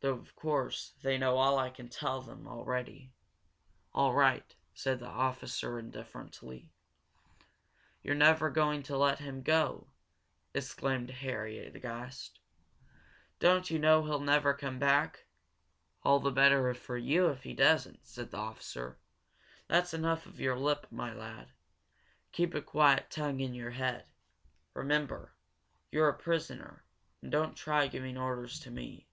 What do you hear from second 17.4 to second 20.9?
he doesn't," said the officer. "That's enough of your lip,